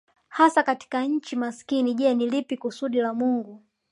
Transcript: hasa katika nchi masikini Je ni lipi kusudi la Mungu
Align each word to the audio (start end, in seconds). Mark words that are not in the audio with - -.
hasa 0.27 0.63
katika 0.63 1.03
nchi 1.03 1.35
masikini 1.35 1.93
Je 1.93 2.13
ni 2.13 2.29
lipi 2.29 2.57
kusudi 2.57 2.97
la 2.97 3.13
Mungu 3.13 3.63